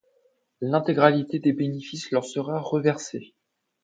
[0.61, 3.35] L'intégralité des bénéfices leur sera reversé.